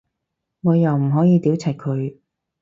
[0.61, 2.17] 我又唔可以屌柒佢